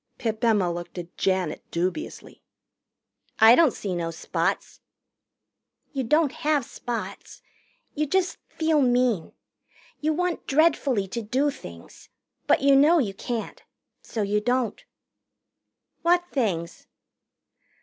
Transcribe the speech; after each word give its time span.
Pip 0.17 0.43
Emma 0.43 0.73
looked 0.73 0.97
at 0.97 1.15
Janet 1.15 1.63
dubiously. 1.69 2.41
"I 3.37 3.53
don't 3.53 3.69
see 3.71 3.93
no 3.93 4.09
spots." 4.09 4.81
"You 5.93 6.03
don't 6.03 6.31
have 6.31 6.65
spots. 6.65 7.43
You 7.93 8.07
just 8.07 8.39
feel 8.49 8.81
mean. 8.81 9.33
You 9.99 10.13
want 10.13 10.47
dreadfully 10.47 11.07
to 11.09 11.21
do 11.21 11.51
things. 11.51 12.09
But 12.47 12.63
you 12.63 12.75
know 12.75 12.97
you 12.97 13.13
can't. 13.13 13.61
So 14.01 14.23
you 14.23 14.41
don't." 14.41 14.83
"What 16.01 16.23
things?" 16.31 16.87